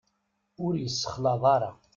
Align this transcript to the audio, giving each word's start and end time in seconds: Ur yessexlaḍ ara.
Ur 0.65 0.73
yessexlaḍ 0.77 1.43
ara. 1.55 1.71